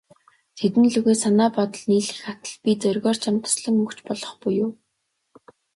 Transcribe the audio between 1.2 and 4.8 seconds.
санаа бодол нийлэх атал, би зоригоор чамд таслан өгч болох буюу.